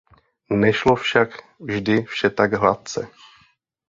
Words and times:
Nešlo 0.61 0.93
však 0.95 1.29
vždy 1.59 2.03
vše 2.03 2.29
tak 2.29 2.53
hladce. 2.53 3.07